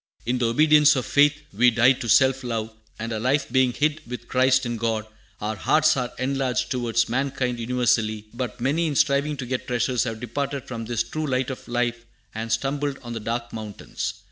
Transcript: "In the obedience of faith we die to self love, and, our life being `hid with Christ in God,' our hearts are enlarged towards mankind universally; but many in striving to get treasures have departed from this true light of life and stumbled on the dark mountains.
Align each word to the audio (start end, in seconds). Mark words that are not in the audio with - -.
"In 0.25 0.39
the 0.39 0.47
obedience 0.47 0.95
of 0.95 1.05
faith 1.05 1.43
we 1.55 1.69
die 1.69 1.91
to 1.91 2.09
self 2.09 2.43
love, 2.43 2.75
and, 2.97 3.13
our 3.13 3.19
life 3.19 3.51
being 3.51 3.71
`hid 3.71 3.99
with 4.07 4.27
Christ 4.27 4.65
in 4.65 4.77
God,' 4.77 5.05
our 5.39 5.55
hearts 5.55 5.95
are 5.95 6.11
enlarged 6.17 6.71
towards 6.71 7.07
mankind 7.07 7.59
universally; 7.59 8.25
but 8.33 8.59
many 8.59 8.87
in 8.87 8.95
striving 8.95 9.37
to 9.37 9.45
get 9.45 9.67
treasures 9.67 10.05
have 10.05 10.19
departed 10.19 10.67
from 10.67 10.85
this 10.85 11.03
true 11.03 11.27
light 11.27 11.51
of 11.51 11.67
life 11.67 12.03
and 12.33 12.51
stumbled 12.51 12.97
on 13.03 13.13
the 13.13 13.19
dark 13.19 13.53
mountains. 13.53 14.15